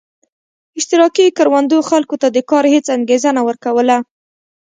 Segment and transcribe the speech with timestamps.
[0.77, 3.97] اشتراکي کروندو خلکو ته د کار هېڅ انګېزه نه ورکوله